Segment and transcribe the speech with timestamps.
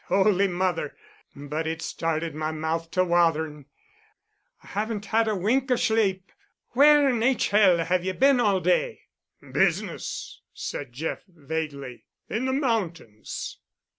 [0.07, 0.95] Holy Mother!
[1.35, 6.23] but it started my mouth to watherin'—I haven't had a wink of shlape.
[6.69, 9.01] Where in h—l have you been all day?"
[9.51, 13.59] "Business," said Jeff vaguely, "in the mountains."